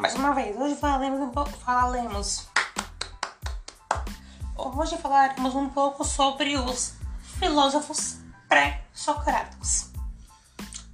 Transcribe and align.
mais 0.00 0.14
uma 0.14 0.32
vez, 0.32 0.56
hoje 0.56 0.76
falaremos 0.76 1.20
um 1.20 1.30
pouco, 1.30 1.50
falaremos. 1.50 2.46
Hoje 4.56 4.96
falaremos 4.96 5.54
um 5.56 5.68
pouco 5.68 6.04
sobre 6.04 6.56
os 6.56 6.94
filósofos 7.38 8.18
pré-socráticos. 8.48 9.90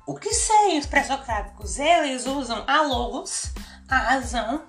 O 0.06 0.14
que 0.14 0.32
são 0.32 0.78
os 0.78 0.86
pré-socráticos? 0.86 1.78
Eles 1.78 2.26
usam 2.26 2.64
a 2.66 2.80
logos, 2.82 3.52
a 3.88 3.98
razão, 3.98 4.62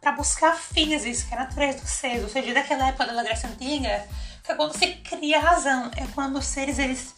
para 0.00 0.12
buscar 0.12 0.52
a 0.52 0.56
física, 0.56 1.34
é 1.34 1.38
a 1.38 1.44
natureza 1.44 1.78
dos 1.78 1.90
seres, 1.90 2.22
ou 2.24 2.28
seja, 2.28 2.52
daquela 2.52 2.88
época 2.88 3.06
da 3.06 3.22
Grécia 3.22 3.48
Antiga, 3.48 4.04
que 4.42 4.50
é 4.50 4.54
quando 4.56 4.76
se 4.76 4.94
cria 4.96 5.38
a 5.38 5.42
razão, 5.42 5.90
é 5.96 6.06
quando 6.08 6.38
os 6.38 6.46
seres 6.46 6.78
eles 6.78 7.14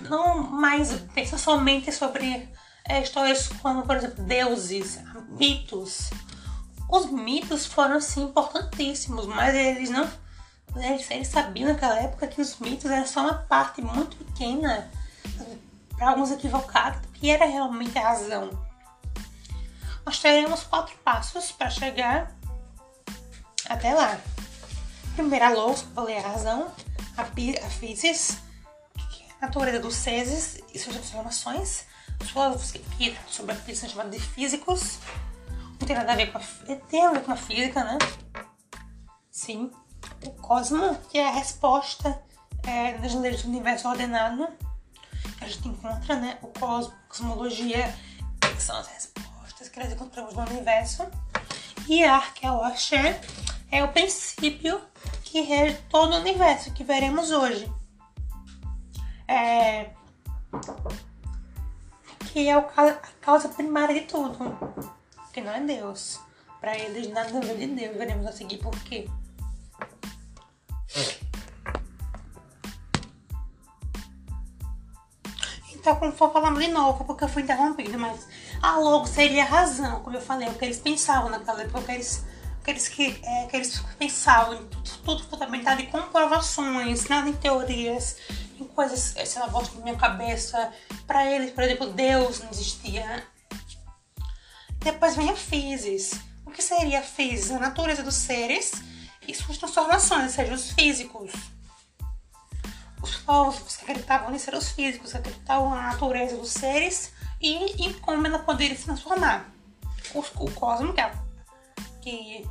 não 0.00 0.38
mais 0.38 0.92
pensam 1.14 1.38
somente 1.38 1.92
sobre 1.92 2.48
é, 2.88 3.00
histórias 3.02 3.48
como, 3.48 3.82
por 3.82 3.96
exemplo, 3.96 4.24
deuses, 4.24 5.00
mitos. 5.28 6.10
Os 6.88 7.06
mitos 7.10 7.66
foram 7.66 8.00
sim 8.00 8.24
importantíssimos, 8.24 9.26
mas 9.26 9.54
eles 9.54 9.90
não. 9.90 10.08
Eles, 10.76 11.10
eles 11.10 11.28
sabiam 11.28 11.72
naquela 11.72 11.98
época 11.98 12.26
que 12.26 12.40
os 12.40 12.58
mitos 12.58 12.90
eram 12.90 13.06
só 13.06 13.22
uma 13.22 13.34
parte 13.34 13.80
muito 13.80 14.16
pequena, 14.16 14.90
para 15.96 16.10
alguns 16.10 16.30
equivocados, 16.30 17.00
do 17.00 17.08
que 17.08 17.30
era 17.30 17.46
realmente 17.46 17.96
a 17.96 18.08
razão. 18.08 18.50
Nós 20.04 20.18
teremos 20.18 20.64
quatro 20.64 20.96
passos 20.98 21.52
para 21.52 21.70
chegar 21.70 22.36
até 23.68 23.94
lá. 23.94 24.20
Primeiro, 25.14 25.44
a 25.44 25.50
que 25.50 25.56
eu 25.56 25.74
falei 25.94 26.18
a 26.18 26.28
razão, 26.28 26.72
a, 27.16 27.22
a 27.22 27.70
physis, 27.70 28.38
é 28.98 29.44
a 29.44 29.46
natureza 29.46 29.78
dos 29.78 29.94
seres 29.94 30.60
e 30.74 30.78
suas 30.78 30.96
transformações 30.96 31.86
filósofos 32.22 32.72
que 32.72 33.16
sobre 33.28 33.52
a 33.52 33.74
são 33.74 33.88
chamados 33.88 34.12
de 34.12 34.20
físicos. 34.20 34.98
Não 35.80 35.86
tem 35.86 35.96
nada 35.96 36.12
a 36.12 36.16
ver 36.16 36.32
com 36.32 36.38
a, 36.38 36.76
tem 36.88 37.06
a 37.06 37.10
ver 37.10 37.22
com 37.22 37.32
a 37.32 37.36
física, 37.36 37.84
né? 37.84 37.98
Sim. 39.30 39.70
O 40.24 40.30
cosmo, 40.30 40.94
que 41.10 41.18
é 41.18 41.28
a 41.28 41.32
resposta 41.32 42.22
é, 42.62 42.98
das 42.98 43.14
leis 43.14 43.42
do 43.42 43.48
universo 43.48 43.88
ordenado. 43.88 44.48
Que 45.38 45.44
a 45.44 45.48
gente 45.48 45.68
encontra, 45.68 46.16
né? 46.16 46.38
O 46.42 46.48
cosmo, 46.48 46.94
cosmologia, 47.08 47.94
que 48.40 48.62
são 48.62 48.76
as 48.76 48.86
respostas 48.88 49.68
que 49.68 49.80
nós 49.80 49.92
encontramos 49.92 50.34
no 50.34 50.42
universo. 50.42 51.06
E 51.88 52.04
a 52.04 52.16
arqueologia 52.16 53.20
é 53.70 53.82
o 53.82 53.88
princípio 53.88 54.80
que 55.24 55.40
rege 55.40 55.76
todo 55.90 56.14
o 56.14 56.20
universo 56.20 56.72
que 56.72 56.84
veremos 56.84 57.30
hoje. 57.30 57.70
É, 59.26 59.90
que 62.34 62.48
é 62.48 62.52
a 62.52 62.62
causa 63.20 63.48
primária 63.48 63.94
de 63.94 64.08
tudo, 64.08 64.58
que 65.32 65.40
não 65.40 65.52
é 65.52 65.60
Deus. 65.60 66.18
Para 66.60 66.76
eles, 66.76 67.08
nada 67.12 67.30
vem 67.40 67.56
de 67.56 67.66
Deus. 67.68 67.96
Veremos 67.96 68.26
a 68.26 68.32
seguir 68.32 68.58
por 68.58 68.74
quê. 68.80 69.08
Então, 75.72 75.94
como 75.94 76.10
for 76.10 76.32
falando 76.32 76.58
de 76.58 76.66
novo, 76.66 77.04
porque 77.04 77.22
eu 77.22 77.28
fui 77.28 77.42
interrompida, 77.42 77.96
mas 77.96 78.26
a 78.60 78.78
logo 78.78 79.06
seria 79.06 79.44
a 79.44 79.46
razão, 79.46 80.00
como 80.00 80.16
eu 80.16 80.20
falei, 80.20 80.48
o 80.48 80.54
que 80.54 80.64
eles 80.64 80.80
pensavam 80.80 81.30
naquela 81.30 81.62
época, 81.62 81.78
o 81.78 81.84
que 81.84 81.92
eles, 81.92 82.88
que, 82.88 83.20
é, 83.22 83.46
que 83.46 83.56
eles 83.56 83.78
pensavam, 83.96 84.56
tudo, 84.66 84.90
tudo 85.04 85.24
fundamentado 85.28 85.80
em 85.80 85.86
comprovações, 85.86 87.06
nada 87.06 87.28
em 87.28 87.34
teorias 87.34 88.16
em 88.64 88.68
coisas, 88.68 89.14
essa 89.16 89.40
na 89.40 89.46
volta 89.46 89.70
da 89.70 89.82
minha 89.82 89.96
cabeça. 89.96 90.72
Para 91.06 91.30
eles, 91.30 91.52
por 91.52 91.62
exemplo, 91.62 91.92
Deus 91.92 92.40
não 92.40 92.50
existia. 92.50 93.26
Depois 94.78 95.16
vem 95.16 95.30
a 95.30 95.36
physis. 95.36 96.12
O 96.44 96.50
que 96.50 96.62
seria 96.62 97.00
a 97.00 97.02
physis? 97.02 97.50
A 97.50 97.58
natureza 97.58 98.02
dos 98.02 98.14
seres 98.14 98.72
e 99.26 99.34
suas 99.34 99.58
transformações, 99.58 100.24
ou 100.24 100.30
seja, 100.30 100.54
os 100.54 100.70
físicos. 100.70 101.32
Os 103.02 103.14
filósofos 103.16 103.78
acreditavam 103.82 104.34
eram 104.34 104.58
os 104.58 104.68
físicos, 104.70 105.14
acreditavam 105.14 105.70
na 105.70 105.82
natureza 105.82 106.36
dos 106.36 106.50
seres 106.50 107.12
e 107.40 107.84
em 107.84 107.92
como 107.94 108.26
ela 108.26 108.38
poderia 108.38 108.76
se 108.76 108.84
transformar. 108.84 109.50
O, 110.14 110.20
o 110.20 110.50
cosmo, 110.52 110.92
que 110.94 111.00
é, 111.00 111.12
que 112.00 112.48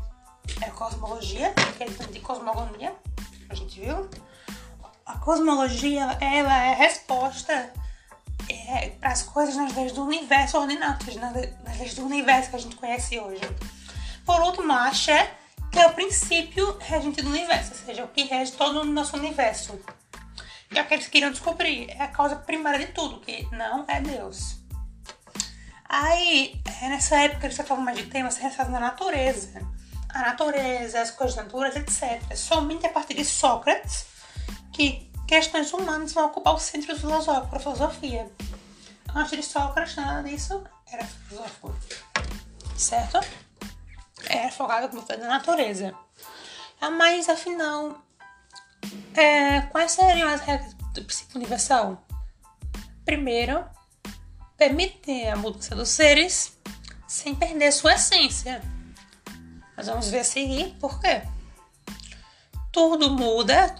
é 0.61 0.65
a 0.65 0.71
cosmologia, 0.71 1.53
que 1.77 1.83
é 1.83 1.87
de 1.87 2.19
cosmogonia, 2.19 2.93
a 3.49 3.55
gente 3.55 3.79
viu 3.79 4.09
a 5.05 5.17
cosmologia 5.17 6.17
ela 6.21 6.57
é 6.63 6.73
a 6.73 6.75
resposta 6.75 7.73
é, 8.49 8.89
para 8.89 9.09
as 9.09 9.23
coisas 9.23 9.55
nas 9.55 9.75
leis 9.75 9.91
do 9.91 10.03
universo 10.03 10.57
ordenadas, 10.57 11.15
nas, 11.15 11.33
leis 11.77 11.93
do 11.95 12.05
universo 12.05 12.49
que 12.49 12.55
a 12.55 12.59
gente 12.59 12.75
conhece 12.75 13.19
hoje. 13.19 13.41
Por 14.25 14.39
último, 14.41 14.71
a 14.71 14.87
Axé, 14.87 15.35
que 15.71 15.79
é 15.79 15.87
o 15.87 15.93
princípio 15.93 16.77
regente 16.79 17.21
do 17.21 17.29
universo, 17.29 17.71
ou 17.71 17.77
seja, 17.85 18.03
o 18.05 18.07
que 18.07 18.23
rege 18.23 18.53
todo 18.53 18.81
o 18.81 18.85
nosso 18.85 19.17
universo. 19.17 19.79
E 20.71 20.79
é 20.79 20.81
o 20.81 20.85
que 20.85 20.93
eles 20.93 21.07
queriam 21.07 21.31
descobrir, 21.31 21.89
é 21.91 22.03
a 22.03 22.07
causa 22.07 22.35
primária 22.35 22.79
de 22.79 22.93
tudo, 22.93 23.19
que 23.19 23.47
não 23.51 23.85
é 23.87 24.01
Deus. 24.01 24.57
Aí, 25.87 26.59
é, 26.81 26.89
nessa 26.89 27.17
época, 27.17 27.45
eles 27.45 27.57
falavam 27.57 27.83
mais 27.83 27.97
de 27.97 28.05
temas 28.05 28.37
relacionados 28.37 28.75
à 28.75 28.79
natureza. 28.79 29.61
A 30.09 30.19
natureza, 30.19 31.01
as 31.01 31.11
coisas 31.11 31.35
da 31.35 31.43
natureza, 31.43 31.79
etc. 31.79 32.35
Somente 32.35 32.85
a 32.85 32.89
partir 32.89 33.15
de 33.15 33.25
Sócrates 33.25 34.05
que 34.73 35.09
questões 35.27 35.71
humanas 35.71 36.13
vão 36.13 36.25
ocupar 36.25 36.55
o 36.55 36.59
centro 36.59 36.97
filosófico 36.97 37.55
a 37.55 37.59
filosofia. 37.59 38.29
Antes 39.15 39.31
de 39.31 39.43
Sócrates, 39.43 39.95
nada 39.95 40.27
disso 40.27 40.63
era 40.91 41.05
filosófico. 41.05 41.75
Certo? 42.75 43.19
Era 44.25 44.51
focado 44.51 45.01
foi 45.01 45.17
da 45.17 45.27
natureza. 45.27 45.93
Ah, 46.81 46.89
mas, 46.89 47.29
afinal, 47.29 48.01
é, 49.13 49.61
quais 49.61 49.91
seriam 49.91 50.27
as 50.29 50.41
regras 50.41 50.73
do 50.73 51.03
princípio 51.03 51.37
universal? 51.37 52.05
Primeiro, 53.05 53.63
permitir 54.57 55.27
a 55.27 55.35
mudança 55.35 55.75
dos 55.75 55.89
seres 55.89 56.57
sem 57.07 57.35
perder 57.35 57.71
sua 57.71 57.93
essência. 57.93 58.61
Nós 59.77 59.87
vamos 59.87 60.09
ver 60.09 60.19
a 60.19 60.23
seguir 60.23 60.75
por 60.79 60.99
quê. 60.99 61.21
Tudo 62.71 63.11
muda, 63.11 63.75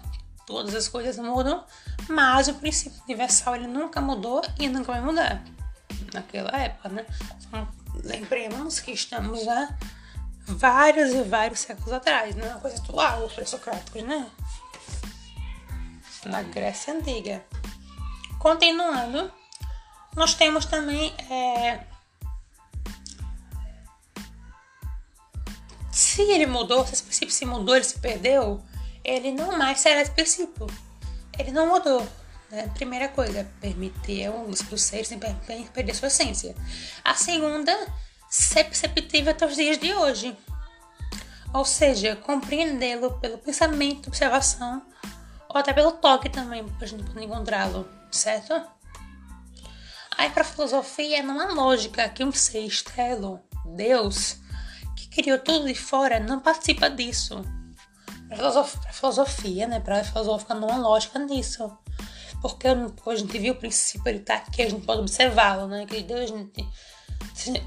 todas 0.46 0.76
as 0.76 0.88
coisas 0.88 1.18
mudam, 1.18 1.64
mas 2.10 2.48
o 2.48 2.54
princípio 2.56 3.02
universal 3.06 3.56
ele 3.56 3.68
nunca 3.68 4.02
mudou 4.02 4.42
e 4.60 4.68
nunca 4.68 4.92
vai 4.92 5.02
mudar 5.02 5.44
naquela 6.14 6.52
época, 6.58 6.90
né? 6.90 7.06
Então, 7.48 7.68
lembremos 8.04 8.80
que 8.80 8.92
estamos 8.92 9.48
há 9.48 9.76
vários 10.46 11.12
e 11.12 11.24
vários 11.24 11.60
séculos 11.62 11.94
atrás, 11.94 12.36
não 12.36 12.46
é 12.46 12.50
uma 12.50 12.60
coisa 12.60 12.78
atual, 12.78 13.26
os 13.26 13.34
pré-socráticos, 13.34 14.04
né? 14.04 14.30
Na 16.26 16.42
Grécia 16.42 16.94
Antiga. 16.94 17.44
Continuando, 18.40 19.32
nós 20.16 20.34
temos 20.34 20.66
também 20.66 21.14
é, 21.30 21.86
se 25.92 26.22
ele 26.22 26.46
mudou, 26.46 26.86
se 26.86 26.94
esse 26.94 27.04
princípio 27.04 27.34
se 27.34 27.46
mudou, 27.46 27.76
ele 27.76 27.86
se 27.86 28.00
perdeu, 28.00 28.64
ele 29.04 29.32
não 29.32 29.58
mais 29.58 29.80
será 29.80 30.02
específico. 30.02 30.68
Ele 31.38 31.52
não 31.52 31.68
mudou. 31.68 32.08
Né? 32.50 32.70
Primeira 32.74 33.10
coisa, 33.10 33.50
permitir 33.60 34.30
o 34.30 34.50
uso 34.50 34.64
do 34.66 34.78
ser 34.78 35.06
sem 35.06 35.20
perder 35.20 35.94
sua 35.94 36.08
essência. 36.08 36.56
A 37.04 37.14
segunda, 37.14 37.76
ser 38.30 38.64
perceptível 38.66 39.32
até 39.32 39.46
os 39.46 39.56
dias 39.56 39.78
de 39.78 39.94
hoje. 39.94 40.38
Ou 41.54 41.66
seja, 41.66 42.16
compreendê-lo 42.16 43.20
pelo 43.20 43.38
pensamento, 43.38 44.08
observação, 44.08 44.82
ou 45.50 45.58
até 45.58 45.74
pelo 45.74 45.92
toque 45.92 46.30
também, 46.30 46.68
para 46.68 46.86
a 46.86 46.88
gente 46.88 47.04
poder 47.04 47.26
encontrá-lo, 47.26 47.88
certo? 48.12 48.54
Aí 50.18 50.30
para 50.30 50.42
a 50.42 50.46
filosofia 50.46 51.22
não 51.22 51.40
há 51.40 51.54
lógica 51.54 52.10
que 52.10 52.24
um 52.24 52.32
ser 52.32 52.66
estrelo, 52.66 53.40
Deus, 53.76 54.38
que 54.96 55.10
criou 55.10 55.38
tudo 55.38 55.68
de 55.68 55.76
fora, 55.76 56.20
não 56.20 56.40
participa 56.40 56.90
disso 56.90 57.44
para 58.34 58.94
filosofia, 58.94 59.68
né? 59.68 59.80
Para 59.80 60.04
filosófica 60.04 60.54
não 60.54 60.70
há 60.70 60.78
lógica 60.78 61.20
nisso. 61.20 61.78
Porque 62.42 62.68
a 62.68 63.16
gente 63.16 63.40
viu 63.40 63.54
o 63.54 63.58
princípio, 63.58 64.10
ele 64.10 64.20
tá 64.20 64.36
aqui, 64.36 64.62
a 64.62 64.70
gente 64.70 64.86
pode 64.86 65.02
observá-lo, 65.02 65.68
né? 65.68 65.86
Que 65.86 66.02
Deus, 66.02 66.22
a 66.22 66.26
gente, 66.26 66.62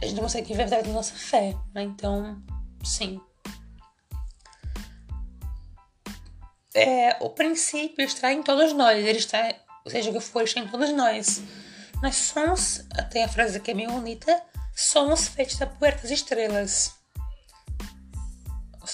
a 0.03 0.07
gente 0.07 0.21
consegue 0.21 0.55
ver 0.55 0.65
a 0.65 0.67
verdade 0.67 0.89
da 0.89 0.95
nossa 0.95 1.15
fé, 1.15 1.57
né? 1.75 1.83
Então, 1.83 2.43
sim. 2.85 3.21
É, 6.75 7.17
o 7.21 7.31
princípio 7.31 8.05
está 8.05 8.31
em 8.33 8.43
todos 8.43 8.75
nós, 8.75 8.99
ele 8.99 9.19
está, 9.19 9.55
seja, 9.87 10.11
o 10.11 10.13
que 10.13 10.21
for, 10.21 10.43
está 10.43 10.61
em 10.61 10.69
todos 10.69 10.93
nós. 10.93 11.43
Nós 12.03 12.17
somos, 12.17 12.85
tem 13.11 13.25
a 13.25 13.29
frase 13.29 13.59
que 13.61 13.71
é 13.71 13.75
meio 13.75 13.91
bonita, 13.91 14.43
somos 14.75 15.27
feitos 15.27 15.57
da 15.57 15.67
poeira 15.67 15.97
das 15.97 16.11
estrelas. 16.11 16.95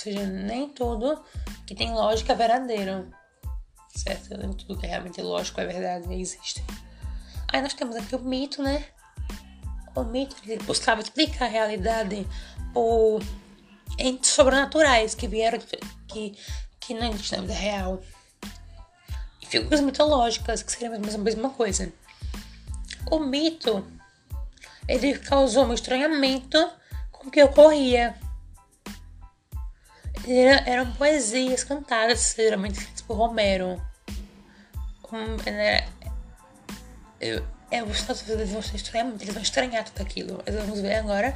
Seja, 0.03 0.27
nem 0.27 0.69
tudo 0.69 1.25
que 1.65 1.77
tem 1.77 1.93
lógica 1.93 2.33
é 2.33 2.37
verdadeiro. 2.37 3.09
Certo? 3.95 4.37
Nem 4.37 4.53
tudo 4.53 4.77
que 4.77 4.85
é 4.85 4.89
realmente 4.89 5.23
lógico 5.23 5.61
é 5.61 5.67
verdade, 5.67 6.13
existe. 6.13 6.61
Aí 7.47 7.63
nós 7.63 7.73
temos 7.73 7.95
aqui 7.95 8.17
o 8.17 8.19
mito, 8.19 8.61
né? 8.65 8.85
O 9.95 10.03
mito 10.03 10.35
que 10.35 10.57
buscava 10.65 11.01
explicar 11.01 11.45
a 11.45 11.49
realidade 11.49 12.27
por 12.75 13.23
entes 13.97 14.31
sobrenaturais 14.31 15.15
que 15.15 15.29
vieram 15.29 15.61
que, 16.09 16.37
que 16.81 16.95
não 16.95 17.11
existem 17.11 17.39
na 17.39 17.47
vida 17.47 17.55
real. 17.55 18.03
E 19.41 19.47
figuras 19.47 19.81
mitológicas, 19.81 20.65
que 20.65 20.73
seriam 20.73 20.95
a 20.95 21.19
mesma 21.19 21.51
coisa. 21.51 21.93
O 23.09 23.21
mito 23.21 23.87
ele 24.89 25.17
causou 25.17 25.65
um 25.65 25.73
estranhamento 25.73 26.59
com 27.13 27.29
o 27.29 27.31
que 27.31 27.41
ocorria. 27.41 28.17
Era, 30.27 30.71
eram 30.71 30.93
poesias 30.93 31.65
cantadas, 31.65 32.35
geralmente 32.37 32.79
feitas 32.79 33.03
por 33.03 33.17
Romero. 33.17 33.81
Um, 35.13 35.37
né, 35.51 35.87
eu, 37.21 37.45
é, 37.71 37.83
os 37.83 37.97
Estados 37.97 38.23
Unidos 38.23 38.51
muito, 38.51 39.23
eles 39.23 39.35
vão 39.35 39.43
estranhar 39.43 39.85
tudo 39.85 40.03
aquilo. 40.03 40.43
Mas 40.45 40.55
vamos 40.55 40.81
ver 40.81 40.97
agora 40.97 41.35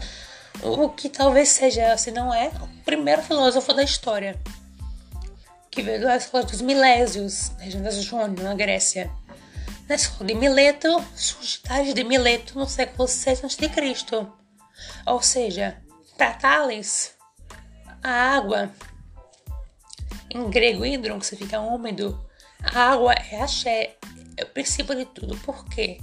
o 0.62 0.88
que 0.90 1.08
talvez 1.08 1.48
seja, 1.48 1.96
se 1.96 2.10
não 2.10 2.32
é, 2.32 2.48
o 2.48 2.84
primeiro 2.84 3.22
filósofo 3.22 3.72
da 3.72 3.82
história. 3.82 4.38
Que 5.70 5.82
veio 5.82 6.02
da 6.02 6.16
escola 6.16 6.44
dos 6.44 6.60
Milésios, 6.60 7.50
na 7.56 7.64
região 7.64 7.82
das 7.82 7.96
Jônio, 8.02 8.42
na 8.42 8.54
Grécia. 8.54 9.10
Na 9.88 9.94
escola 9.94 10.26
de 10.26 10.34
Mileto, 10.34 11.04
Tales 11.62 11.94
de 11.94 12.04
Mileto 12.04 12.58
no 12.58 12.68
século 12.68 13.06
VI 13.06 13.32
a.C. 13.44 14.26
Ou 15.06 15.22
seja, 15.22 15.76
para 16.16 16.32
Tales, 16.32 17.15
a 18.02 18.37
água, 18.37 18.70
em 20.31 20.48
grego 20.50 20.84
hidron, 20.84 21.19
que 21.19 21.26
significa 21.26 21.60
úmido, 21.60 22.25
a 22.62 22.93
água 22.93 23.12
é 23.12 23.43
axé, 23.43 23.96
é 24.37 24.44
o 24.44 24.46
princípio 24.46 24.94
de 24.94 25.04
tudo. 25.06 25.37
Por 25.38 25.64
quê? 25.66 25.98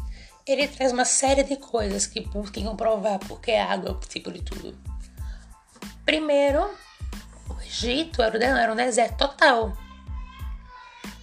Ele 0.45 0.67
traz 0.67 0.91
uma 0.91 1.05
série 1.05 1.43
de 1.43 1.55
coisas 1.55 2.05
que 2.05 2.21
buscam 2.21 2.63
comprovar 2.63 3.19
porque 3.19 3.51
a 3.51 3.71
água 3.71 3.89
é 3.89 3.91
o 3.93 3.95
princípio 3.95 4.31
de 4.31 4.41
tudo. 4.41 4.77
Primeiro, 6.05 6.69
o 7.49 7.61
Egito 7.61 8.21
era 8.21 8.71
um 8.71 8.75
deserto 8.75 9.17
total. 9.17 9.77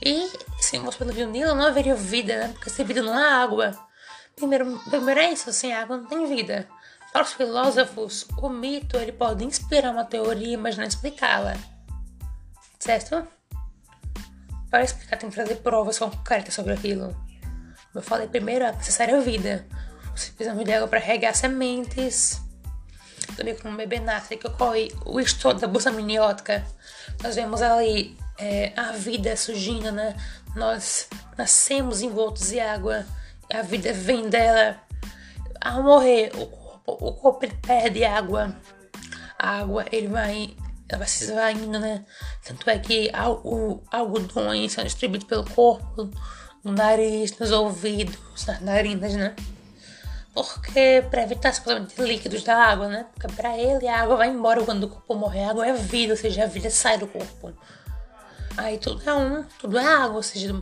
E 0.02 0.30
se 0.58 0.78
fosse 0.78 0.96
pelo 0.96 1.12
Rio 1.12 1.28
Nilo, 1.28 1.54
não 1.54 1.66
haveria 1.66 1.94
vida, 1.94 2.38
né? 2.38 2.48
Porque 2.54 2.70
sem 2.70 2.86
vida 2.86 3.02
não 3.02 3.12
há 3.12 3.42
água. 3.42 3.78
Primeiro, 4.34 4.78
primeiro 4.88 5.20
é 5.20 5.32
isso, 5.32 5.52
sem 5.52 5.74
água 5.74 5.98
não 5.98 6.06
tem 6.06 6.26
vida. 6.26 6.66
Para 7.12 7.22
os 7.22 7.32
filósofos, 7.32 8.26
o 8.38 8.48
mito 8.48 8.96
ele 8.96 9.12
pode 9.12 9.44
inspirar 9.44 9.90
uma 9.90 10.04
teoria, 10.04 10.56
mas 10.56 10.76
não 10.76 10.84
explicá-la. 10.84 11.56
Certo? 12.78 13.26
Para 14.70 14.84
explicar, 14.84 15.16
tem 15.16 15.28
que 15.28 15.34
trazer 15.34 15.56
provas 15.56 15.98
concretas 15.98 16.54
sobre 16.54 16.72
aquilo. 16.72 17.08
Como 17.08 17.96
eu 17.96 18.02
falei, 18.02 18.28
primeiro 18.28 18.64
é 18.64 18.72
necessária 18.72 19.20
vida. 19.20 19.66
Você 20.14 20.30
precisa 20.32 20.64
de 20.64 20.72
água 20.72 20.86
para 20.86 21.00
regar 21.00 21.34
sementes. 21.34 22.40
Também 23.36 23.56
como 23.56 23.76
bebê 23.76 23.98
nasce, 23.98 24.36
que 24.36 24.46
ocorre 24.46 24.92
o 25.04 25.18
estouro 25.18 25.58
da 25.58 25.66
bolsa 25.66 25.90
miniótica. 25.90 26.64
Nós 27.22 27.34
vemos 27.34 27.60
ali 27.60 28.16
é, 28.38 28.72
a 28.76 28.92
vida 28.92 29.36
surgindo, 29.36 29.90
né? 29.90 30.16
Nós 30.54 31.08
nascemos 31.36 32.02
envoltos 32.02 32.50
de 32.50 32.60
água. 32.60 33.04
A 33.52 33.62
vida 33.62 33.92
vem 33.92 34.28
dela. 34.28 34.80
Ao 35.60 35.82
morrer, 35.82 36.30
o 36.34 36.46
o 37.00 37.12
corpo 37.12 37.46
perde 37.62 38.04
água. 38.04 38.54
A 39.38 39.60
água, 39.60 39.84
ele 39.90 40.08
vai, 40.08 40.54
ela 40.88 40.98
vai 40.98 41.08
se 41.08 41.24
esvaindo, 41.24 41.78
né? 41.78 42.04
Tanto 42.44 42.68
é 42.68 42.78
que 42.78 43.10
o 43.44 43.82
algodões 43.90 44.72
são 44.72 44.84
distribuídos 44.84 45.26
pelo 45.26 45.44
corpo, 45.44 46.10
no 46.62 46.72
nariz, 46.72 47.36
nos 47.38 47.50
ouvidos, 47.50 48.18
nas 48.46 48.60
narinas, 48.60 49.14
né? 49.14 49.34
Porque 50.32 51.04
para 51.10 51.22
evitar 51.22 51.50
de 51.50 52.02
líquidos 52.02 52.44
da 52.44 52.56
água, 52.56 52.88
né? 52.88 53.06
Porque 53.12 53.34
para 53.34 53.58
ele 53.58 53.88
a 53.88 54.02
água 54.02 54.16
vai 54.16 54.28
embora 54.28 54.64
quando 54.64 54.84
o 54.84 54.88
corpo 54.88 55.14
morre. 55.14 55.42
A 55.42 55.50
água 55.50 55.66
é 55.66 55.72
vida, 55.72 56.12
ou 56.12 56.16
seja, 56.16 56.44
a 56.44 56.46
vida 56.46 56.70
sai 56.70 56.98
do 56.98 57.06
corpo. 57.06 57.52
Aí 58.56 58.78
tudo 58.78 59.02
é 59.08 59.14
um, 59.14 59.42
tudo 59.58 59.78
é 59.78 59.84
água, 59.84 60.16
ou 60.16 60.22
seja, 60.22 60.54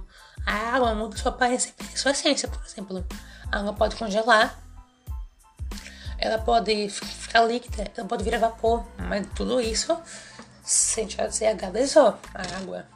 a 0.47 0.75
água 0.75 0.95
muda 0.95 1.17
sua 1.17 1.31
aparência 1.31 1.75
e 1.93 1.99
sua 1.99 2.13
essência, 2.13 2.49
por 2.49 2.65
exemplo. 2.65 3.05
A 3.51 3.59
água 3.59 3.73
pode 3.73 3.97
congelar, 3.97 4.59
ela 6.19 6.39
pode 6.39 6.89
ficar 6.91 7.43
líquida, 7.43 7.91
ela 7.97 8.07
pode 8.07 8.25
virar 8.25 8.39
vapor, 8.39 8.85
mas 8.99 9.27
tudo 9.35 9.61
isso 9.61 9.97
sem 10.63 11.07
deixar 11.07 11.29
de 11.29 11.35
ser 11.35 11.57
H2O, 11.57 12.17
a 12.35 12.57
água. 12.59 12.87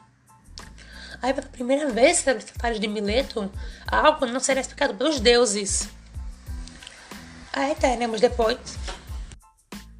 Aí, 1.21 1.33
pela 1.33 1.47
primeira 1.47 1.89
vez, 1.89 2.23
na 2.25 2.35
tratados 2.35 2.79
de 2.79 2.87
Mileto, 2.87 3.49
a 3.87 4.07
água 4.07 4.27
não 4.27 4.39
será 4.39 4.61
explicada 4.61 4.93
pelos 4.93 5.19
deuses. 5.19 5.87
Aí 7.53 7.73
teremos 7.75 8.19
depois, 8.19 8.59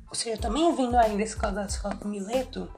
ou 0.10 0.16
seja, 0.16 0.40
também 0.40 0.76
vindo 0.76 0.98
ainda 0.98 1.18
da 1.18 1.24
escola 1.24 1.54
da 1.54 1.66
escola 1.66 1.96
de 1.96 2.08
Mileto, 2.08 2.70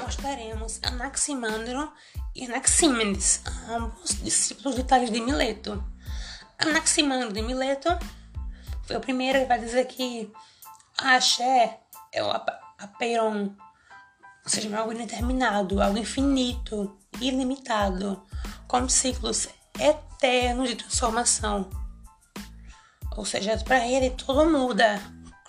nós 0.00 0.16
teremos 0.16 0.80
Anaximandro 0.82 1.92
e 2.34 2.44
Anaxímenes, 2.46 3.42
ambos 3.68 4.22
discípulos 4.22 4.74
de 4.74 4.84
Tales 4.84 5.10
de 5.10 5.20
Mileto. 5.20 5.82
Anaximandro 6.58 7.32
de 7.32 7.42
Mileto 7.42 7.88
o 8.96 9.00
primeiro 9.00 9.46
vai 9.46 9.58
dizer 9.58 9.86
que 9.86 10.32
a 10.96 11.16
axé 11.16 11.80
é 12.12 12.22
o 12.22 12.30
apeiron, 12.78 13.54
ou 14.44 14.50
seja, 14.50 14.76
algo 14.78 14.92
indeterminado, 14.92 15.82
algo 15.82 15.98
infinito, 15.98 16.96
ilimitado, 17.20 18.22
com 18.66 18.88
ciclos 18.88 19.48
eternos 19.78 20.70
de 20.70 20.76
transformação. 20.76 21.68
Ou 23.16 23.24
seja, 23.24 23.56
para 23.58 23.86
ele 23.86 24.10
tudo 24.10 24.48
muda, 24.48 25.00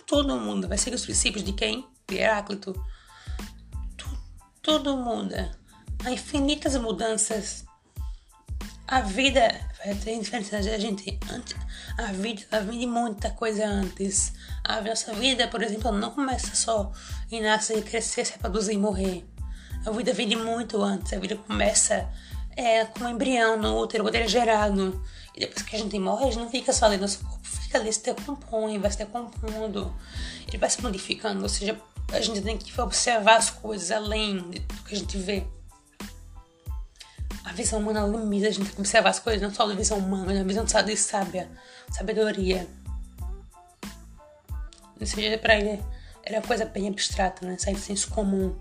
tudo 0.06 0.38
muda. 0.40 0.68
Vai 0.68 0.78
seguir 0.78 0.96
os 0.96 1.06
princípios 1.06 1.44
de 1.44 1.54
quem? 1.54 1.88
De 2.08 2.18
Heráclito. 2.18 2.74
Tudo, 3.96 4.20
tudo 4.62 4.98
muda. 4.98 5.52
Há 6.04 6.12
infinitas 6.12 6.76
mudanças. 6.76 7.69
A 8.92 9.02
vida 9.02 9.56
vai 9.86 9.94
ter 9.94 10.20
diferença 10.20 10.58
a 10.58 10.80
gente 10.80 11.20
a 11.96 12.12
vida 12.12 12.42
ela 12.50 12.64
vem 12.64 12.80
de 12.80 12.88
muita 12.88 13.30
coisa 13.30 13.64
antes. 13.68 14.34
A 14.64 14.82
nossa 14.82 15.14
vida, 15.14 15.48
por 15.48 15.62
exemplo, 15.62 15.92
não 15.92 16.10
começa 16.10 16.56
só 16.56 16.92
em 17.32 17.40
nascer, 17.40 17.84
crescer, 17.84 18.26
se 18.26 18.32
reproduzir 18.32 18.74
e 18.74 18.80
morrer. 18.80 19.24
A 19.86 19.92
vida 19.92 20.12
vem 20.12 20.28
de 20.28 20.36
muito 20.36 20.82
antes. 20.82 21.14
A 21.14 21.20
vida 21.20 21.36
começa 21.36 22.10
é, 22.58 22.84
com 22.86 23.04
um 23.04 23.10
embrião 23.10 23.60
no 23.60 23.78
útero, 23.78 24.04
quando 24.04 24.16
ele 24.16 24.24
é 24.24 24.28
gerado. 24.28 25.00
E 25.36 25.42
depois 25.42 25.62
que 25.62 25.76
a 25.76 25.80
gente 25.80 26.00
morre, 26.00 26.24
a 26.24 26.32
gente 26.32 26.40
não 26.40 26.50
fica 26.50 26.74
só 26.74 26.88
ali, 26.88 26.98
nosso 26.98 27.24
corpo 27.24 27.48
fica 27.48 27.78
ali, 27.78 27.94
se 27.94 28.02
decompõe, 28.02 28.80
vai 28.80 28.90
se 28.90 28.98
decompondo. 28.98 29.96
Ele 30.48 30.58
vai 30.58 30.68
se 30.68 30.82
modificando, 30.82 31.44
ou 31.44 31.50
seja, 31.50 31.80
a 32.12 32.20
gente 32.20 32.42
tem 32.42 32.58
que 32.58 32.82
observar 32.82 33.38
as 33.38 33.52
coisas 33.52 33.92
além 33.92 34.40
do 34.40 34.84
que 34.84 34.96
a 34.96 34.98
gente 34.98 35.16
vê 35.16 35.46
a 37.50 37.52
visão 37.52 37.80
humana 37.80 38.06
limita, 38.06 38.48
a 38.48 38.52
gente 38.52 38.66
tem 38.66 38.76
que 38.76 38.80
observar 38.80 39.10
as 39.10 39.20
coisas 39.20 39.42
não 39.42 39.52
só 39.52 39.66
da 39.66 39.74
visão 39.74 39.98
humana, 39.98 40.26
mas 40.28 40.38
da 40.38 40.44
visão 40.44 40.84
de 40.84 40.96
sábia, 40.96 41.50
sabedoria. 41.92 42.68
Ou 45.02 45.08
seja, 45.08 45.36
pra 45.40 45.56
ele 45.56 45.84
era 46.24 46.44
coisa 46.44 46.66
bem 46.66 46.88
abstrata, 46.88 47.48
né? 47.48 47.58
Sair 47.58 47.74
do 47.74 47.80
senso 47.80 48.12
comum. 48.12 48.56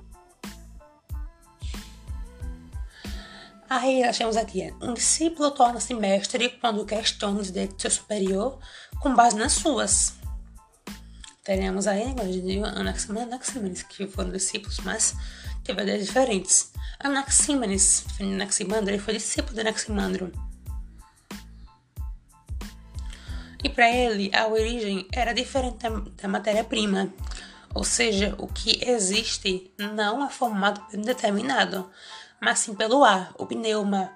Aí 3.68 4.02
nós 4.02 4.16
temos 4.16 4.38
aqui, 4.38 4.74
um 4.80 4.94
discípulo 4.94 5.50
torna-se 5.50 5.92
mestre 5.92 6.48
quando 6.58 6.86
questiona 6.86 7.40
os 7.40 7.48
direitos 7.48 7.76
do 7.76 7.82
seu 7.82 7.90
superior 7.90 8.58
com 9.02 9.14
base 9.14 9.36
nas 9.36 9.52
suas. 9.52 10.14
Teremos 11.44 11.86
aí, 11.86 12.04
agora 12.04 12.28
de 12.28 12.58
Anaximenes, 12.58 13.82
que 13.82 14.06
foram 14.06 14.30
discípulos, 14.30 14.78
mas 14.78 15.14
teve 15.62 15.82
ideias 15.82 16.06
diferentes. 16.06 16.72
Anaxímenes, 16.98 18.04
Anaximandro, 18.20 18.90
ele 18.90 19.02
foi 19.02 19.14
discípulo 19.14 19.54
de 19.54 19.60
Anaximandro. 19.60 20.32
E 23.62 23.68
para 23.68 23.90
ele, 23.90 24.30
a 24.34 24.46
origem 24.46 25.06
era 25.12 25.32
diferente 25.32 25.78
da, 25.78 25.90
da 25.90 26.28
matéria-prima, 26.28 27.12
ou 27.74 27.84
seja, 27.84 28.34
o 28.38 28.46
que 28.46 28.84
existe 28.88 29.72
não 29.78 30.24
é 30.24 30.30
formado 30.30 30.80
por 30.82 30.98
um 30.98 31.02
determinado, 31.02 31.90
mas 32.40 32.60
sim 32.60 32.74
pelo 32.74 33.04
ar, 33.04 33.32
o 33.36 33.46
pneuma. 33.46 34.12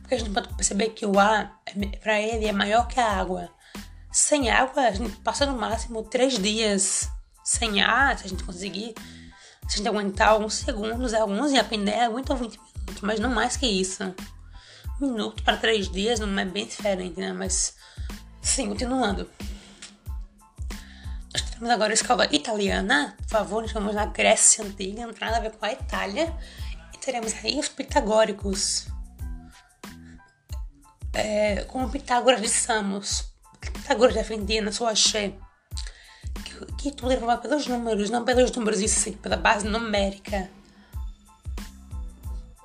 Porque 0.00 0.14
a 0.14 0.18
gente 0.18 0.30
pode 0.30 0.48
perceber 0.54 0.90
que 0.90 1.04
o 1.04 1.18
ar, 1.18 1.60
é, 1.66 1.96
para 1.98 2.20
ele, 2.20 2.46
é 2.46 2.52
maior 2.52 2.86
que 2.86 3.00
a 3.00 3.18
água. 3.18 3.50
Sem 4.10 4.50
água, 4.50 4.82
a 4.82 4.90
gente 4.92 5.16
passa 5.18 5.44
no 5.44 5.58
máximo 5.58 6.02
três 6.02 6.38
dias 6.38 7.08
sem 7.44 7.82
ar, 7.82 8.18
se 8.18 8.24
a 8.24 8.28
gente 8.28 8.42
conseguir 8.42 8.94
a 9.66 9.76
gente 9.76 9.88
aguentar 9.88 10.28
alguns 10.28 10.54
segundos, 10.54 11.12
alguns 11.12 11.52
em 11.52 11.58
apneia 11.58 12.06
aguentam 12.06 12.36
20 12.36 12.58
minutos, 12.58 13.00
mas 13.02 13.18
não 13.18 13.30
mais 13.30 13.56
que 13.56 13.66
isso. 13.66 14.14
Um 15.00 15.12
minuto 15.12 15.42
para 15.42 15.56
três 15.56 15.90
dias 15.90 16.20
não 16.20 16.38
é 16.38 16.44
bem 16.44 16.66
diferente, 16.66 17.18
né? 17.18 17.32
Mas, 17.32 17.74
sim, 18.40 18.68
continuando. 18.68 19.28
Nós 21.32 21.42
temos 21.50 21.68
agora 21.68 21.92
a 21.92 21.94
escola 21.94 22.26
italiana, 22.32 23.14
por 23.18 23.28
favor, 23.28 23.64
estamos 23.64 23.94
na 23.94 24.06
Grécia 24.06 24.64
Antiga, 24.64 25.06
nada 25.20 25.36
a 25.36 25.40
ver 25.40 25.52
com 25.52 25.66
a 25.66 25.72
Itália. 25.72 26.32
E 26.94 26.98
teremos 26.98 27.34
aí 27.44 27.58
os 27.58 27.68
pitagóricos. 27.68 28.86
É, 31.12 31.64
como 31.64 31.90
Pitágoras 31.90 32.40
de 32.40 32.48
Samos. 32.48 33.32
Pitágoras 33.60 34.14
defendia 34.14 34.62
na 34.62 34.70
sua 34.70 34.92
axé? 34.92 35.34
Que, 36.86 36.92
tudo 36.92 37.10
é 37.10 37.16
formado 37.16 37.42
pelos 37.42 37.66
números, 37.66 38.10
não 38.10 38.24
pelos 38.24 38.52
números, 38.52 38.80
isso 38.80 39.00
sim, 39.00 39.12
pela 39.14 39.36
base 39.36 39.66
numérica. 39.66 40.48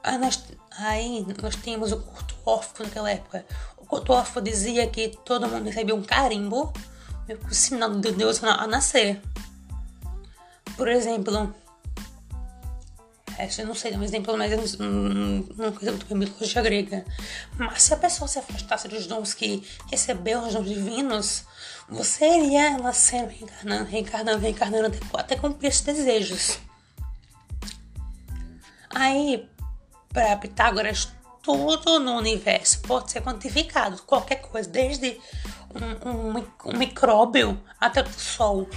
Aí 0.04 0.16
nós, 0.20 0.44
aí 0.78 1.26
nós 1.42 1.56
tínhamos 1.56 1.92
o 1.92 1.98
culto 1.98 2.36
órfico 2.46 2.84
naquela 2.84 3.10
época. 3.10 3.44
O 3.78 3.86
culto 3.88 4.14
órfico 4.14 4.40
dizia 4.40 4.86
que 4.86 5.18
todo 5.26 5.48
mundo 5.48 5.66
recebia 5.66 5.96
um 5.96 6.04
carimbo, 6.04 6.72
o 7.50 7.54
sinal 7.54 7.90
de 7.96 8.12
Deus 8.12 8.44
a 8.44 8.68
nascer. 8.68 9.20
Por 10.78 10.88
exemplo, 10.88 11.52
eu 13.60 13.66
não 13.68 13.76
sei 13.76 13.92
dar 13.92 13.98
um 13.98 14.04
exemplo, 14.04 14.38
mas 14.38 14.78
não 14.78 15.72
coisa 15.72 15.92
muito 15.92 16.16
mitologia 16.16 16.62
grega. 16.62 17.06
Mas 17.58 17.84
se 17.84 17.94
a 17.94 17.98
pessoa 17.98 18.28
se 18.28 18.40
afastasse 18.40 18.88
dos 18.88 19.08
dons 19.08 19.34
que 19.34 19.64
recebeu, 19.90 20.42
os 20.42 20.54
dons 20.54 20.68
divinos, 20.68 21.46
você 21.90 22.26
iria 22.26 22.78
nascendo, 22.78 23.30
reencarnando, 23.30 23.90
reencarnando, 23.90 24.40
reencarnando 24.40 24.88
até, 24.88 25.00
até 25.18 25.36
cumprir 25.36 25.70
esses 25.70 25.82
desejos. 25.82 26.60
Aí, 28.90 29.50
para 30.10 30.38
Pitágoras, 30.38 31.10
tudo 31.42 32.00
no 32.00 32.18
universo 32.18 32.82
pode 32.82 33.12
ser 33.12 33.22
quantificado, 33.22 34.02
qualquer 34.04 34.42
coisa, 34.42 34.70
desde 34.70 35.20
um, 35.74 36.10
um, 36.10 36.46
um 36.66 36.78
micróbio 36.78 37.60
até 37.80 38.02
o 38.02 38.14
Sol. 38.14 38.70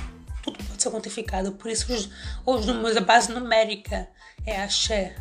Tudo 0.44 0.62
pode 0.62 0.82
ser 0.82 0.90
quantificado, 0.90 1.52
por 1.52 1.70
isso 1.70 1.90
os, 1.90 2.10
os 2.44 2.66
números, 2.66 2.98
a 2.98 3.00
base 3.00 3.32
numérica 3.32 4.06
é 4.44 4.62
axé. 4.62 5.16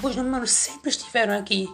Os 0.00 0.14
números 0.14 0.52
sempre 0.52 0.88
estiveram 0.88 1.36
aqui. 1.36 1.68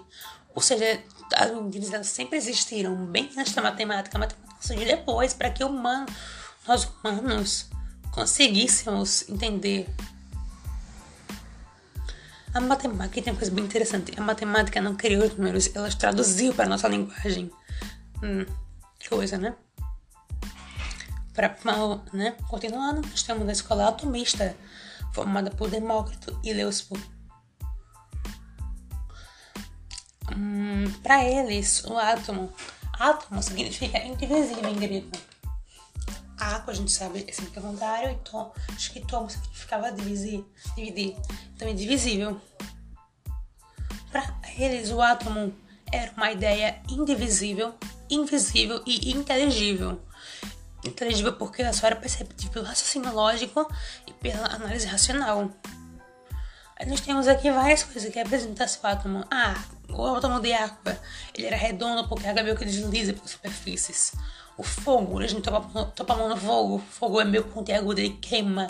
Ou 0.54 0.62
seja, 0.62 1.02
as 1.35 1.50
unidades 1.50 2.09
sempre 2.09 2.38
existiram, 2.38 2.97
bem 3.07 3.30
antes 3.37 3.54
da 3.54 3.61
matemática. 3.61 4.16
A 4.16 4.21
matemática 4.21 4.57
surgiu 4.59 4.87
depois, 4.87 5.35
para 5.35 5.50
que 5.50 5.62
humano, 5.62 6.07
nós 6.66 6.85
humanos 6.85 7.66
conseguíssemos 8.11 9.28
entender. 9.28 9.87
A 12.54 12.61
matemática 12.61 13.23
tem 13.23 13.33
uma 13.35 13.38
coisa 13.38 13.54
bem 13.54 13.64
interessante. 13.66 14.14
A 14.16 14.23
matemática 14.23 14.80
não 14.80 14.97
criou 14.97 15.25
os 15.25 15.37
números, 15.37 15.71
ela 15.76 15.90
traduziu 15.90 16.54
para 16.54 16.64
a 16.64 16.68
nossa 16.68 16.88
linguagem. 16.88 17.50
Hum, 18.23 18.47
coisa, 19.09 19.37
né? 19.37 19.54
Pra, 21.38 21.57
né? 22.12 22.35
Continuando, 22.49 23.00
nós 23.09 23.23
temos 23.23 23.49
a 23.49 23.52
escola 23.52 23.87
atomista 23.87 24.57
formada 25.12 25.52
por 25.52 25.71
Demócrito 25.71 26.37
e 26.42 26.52
Leospo. 26.52 26.99
Hum, 30.37 30.92
Para 31.00 31.23
eles, 31.23 31.85
o 31.85 31.97
átomo, 31.97 32.52
átomo 32.92 33.40
significa 33.40 33.99
indivisível 33.99 34.68
em 34.68 34.75
grego. 34.75 35.12
Água, 36.37 36.73
a 36.73 36.76
gente 36.76 36.90
sabe, 36.90 37.25
é 37.28 37.33
significa 37.33 37.61
contrário, 37.61 38.11
e 38.11 38.16
tom, 38.28 38.52
acho 38.75 38.92
que 38.92 39.07
tomo 39.07 39.30
significava 39.30 39.92
dividir, 39.92 40.45
dividir. 40.75 41.16
Então, 41.54 41.68
indivisível. 41.68 42.40
Para 44.11 44.40
eles, 44.57 44.90
o 44.90 45.00
átomo 45.00 45.54
era 45.92 46.11
uma 46.16 46.33
ideia 46.33 46.83
indivisível, 46.88 47.75
invisível 48.11 48.83
e 48.85 49.12
inteligível 49.12 50.02
inteligível 50.88 51.33
porque 51.35 51.62
ela 51.62 51.73
só 51.73 51.87
era 51.87 51.97
perceptível 51.97 52.52
pelo 52.52 52.66
raciocínio 52.66 53.12
lógico 53.12 53.71
e 54.07 54.12
pela 54.12 54.47
análise 54.47 54.87
racional. 54.87 55.50
Aí 56.78 56.87
nós 56.87 57.00
temos 57.00 57.26
aqui 57.26 57.50
várias 57.50 57.83
coisas 57.83 58.11
que 58.12 58.18
representam 58.18 58.64
esse 58.64 58.78
átomo. 58.83 59.25
Ah, 59.30 59.61
o 59.88 60.07
átomo 60.14 60.40
de 60.40 60.52
água, 60.52 60.99
ele 61.35 61.47
era 61.47 61.57
redondo 61.57 62.09
porque 62.09 62.26
a 62.26 62.30
água 62.30 62.42
meio 62.42 62.57
que 62.57 62.64
desliza 62.64 63.12
pelas 63.12 63.30
superfícies. 63.30 64.12
O 64.57 64.62
fogo, 64.62 65.18
a 65.18 65.26
gente 65.26 65.42
topa, 65.42 65.85
topa 65.87 66.14
a 66.14 66.16
mão 66.16 66.28
no 66.28 66.37
fogo, 66.37 66.76
o 66.76 66.78
fogo 66.78 67.21
é 67.21 67.25
meio 67.25 67.45
pontiagudo, 67.45 68.00
ele 68.00 68.16
queima 68.21 68.68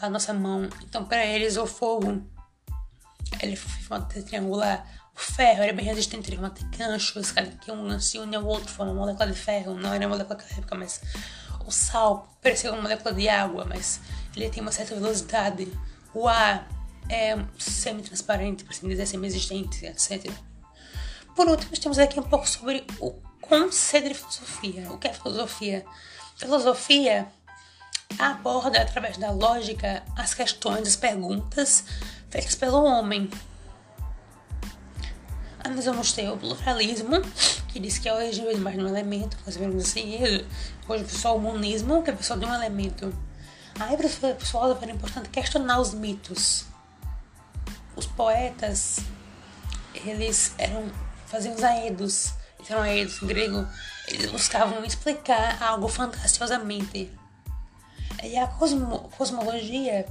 a 0.00 0.08
nossa 0.08 0.32
mão. 0.32 0.68
Então, 0.82 1.04
para 1.04 1.24
eles, 1.24 1.56
o 1.56 1.66
fogo, 1.66 2.22
ele 3.40 3.56
forma 3.56 4.06
triangular. 4.06 4.86
O 5.14 5.18
ferro 5.18 5.62
era 5.62 5.72
bem 5.72 5.84
resistente, 5.84 6.30
ele 6.30 6.36
forma 6.36 6.54
ganchos, 6.76 7.32
cada 7.32 7.50
que 7.50 7.70
um 7.70 7.98
se 8.00 8.18
une 8.18 8.36
ao 8.36 8.44
outro, 8.44 8.68
forma 8.68 8.92
uma 8.92 9.00
molécula 9.00 9.26
de 9.26 9.38
ferro. 9.38 9.74
Não 9.74 9.92
era 9.92 10.08
molécula 10.08 10.36
daquela 10.36 10.58
época, 10.58 10.74
mas 10.76 11.00
o 11.70 11.72
sal 11.72 12.28
parecia 12.42 12.72
uma 12.72 12.82
molécula 12.82 13.14
de 13.14 13.28
água, 13.28 13.64
mas 13.64 14.00
ele 14.36 14.50
tem 14.50 14.60
uma 14.60 14.72
certa 14.72 14.94
velocidade. 14.94 15.72
O 16.12 16.26
ar 16.26 16.68
é 17.08 17.38
semi-transparente, 17.58 18.64
por 18.64 18.72
assim 18.72 18.88
dizer, 18.88 19.06
semi-existente, 19.06 19.86
etc. 19.86 20.30
Por 21.34 21.48
último, 21.48 21.70
temos 21.78 21.98
aqui 21.98 22.18
um 22.18 22.24
pouco 22.24 22.48
sobre 22.48 22.84
o 22.98 23.12
conceito 23.40 24.08
de 24.08 24.14
filosofia. 24.14 24.90
O 24.90 24.98
que 24.98 25.08
é 25.08 25.12
filosofia? 25.12 25.84
Filosofia 26.36 27.28
aborda, 28.18 28.82
através 28.82 29.16
da 29.16 29.30
lógica, 29.30 30.02
as 30.16 30.34
questões, 30.34 30.88
as 30.88 30.96
perguntas 30.96 31.84
feitas 32.28 32.56
pelo 32.56 32.82
homem. 32.82 33.30
Nós 35.68 35.84
vamos 35.84 36.12
ter 36.12 36.28
o 36.28 36.36
pluralismo, 36.36 37.20
que 37.68 37.78
diz 37.78 37.98
que 37.98 38.08
a 38.08 38.14
origem 38.16 38.44
vem 38.44 38.56
mais 38.56 38.76
de 38.76 38.82
um 38.82 38.88
elemento, 38.88 39.36
ou 39.46 39.60
menos 39.60 39.84
assim. 39.84 40.18
Hoje 40.90 41.08
só 41.08 41.36
o 41.36 41.40
monismo, 41.40 42.02
que 42.02 42.10
é 42.10 42.16
só 42.16 42.34
de 42.34 42.44
um 42.44 42.52
elemento. 42.52 43.16
Aí 43.78 43.96
para 43.96 44.06
o 44.06 44.10
filósofo 44.10 44.82
era 44.82 44.90
importante 44.90 45.28
questionar 45.28 45.78
os 45.78 45.94
mitos. 45.94 46.64
Os 47.94 48.06
poetas, 48.06 48.98
eles 49.94 50.52
eram 50.58 50.90
faziam 51.26 51.54
os 51.54 51.62
aedos, 51.62 52.32
eram 52.68 52.82
aedos 52.82 53.22
em 53.22 53.26
grego, 53.28 53.68
eles 54.08 54.32
buscavam 54.32 54.84
explicar 54.84 55.62
algo 55.62 55.86
fantasiosamente. 55.86 57.08
E 58.24 58.36
a 58.36 58.48
cosmo, 58.48 59.08
cosmologia 59.16 60.06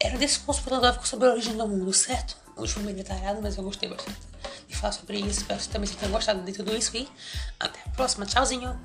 era 0.00 0.16
um 0.16 0.18
discurso 0.18 0.62
filosófico 0.62 1.06
sobre 1.06 1.28
a 1.28 1.30
origem 1.30 1.56
do 1.56 1.68
mundo, 1.68 1.92
certo? 1.92 2.36
Hoje 2.56 2.72
foi 2.72 2.82
meio 2.82 2.96
detalhado, 2.96 3.40
mas 3.40 3.56
eu 3.56 3.62
gostei 3.62 3.88
bastante 3.88 4.18
de 4.66 4.74
falar 4.74 4.92
sobre 4.94 5.20
isso. 5.20 5.42
Espero 5.42 5.60
que 5.60 5.68
também 5.68 5.88
tenha 5.88 6.10
gostado 6.10 6.42
de 6.42 6.52
tudo 6.52 6.76
isso 6.76 6.96
e 6.96 7.08
até 7.60 7.78
a 7.86 7.88
próxima. 7.90 8.26
Tchauzinho! 8.26 8.76